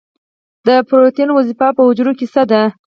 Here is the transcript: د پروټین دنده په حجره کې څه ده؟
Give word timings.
د 0.67 0.69
پروټین 0.87 1.29
دنده 1.35 1.67
په 1.77 1.81
حجره 1.87 2.13
کې 2.19 2.27
څه 2.33 2.41
ده؟ 2.49 2.61